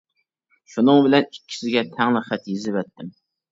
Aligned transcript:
شۇنىڭ 0.75 1.01
بىلەن 1.09 1.27
ئىككىسىگە 1.29 1.85
تەڭلا 1.93 2.25
خەت 2.33 2.53
يېزىۋەتتىم. 2.57 3.15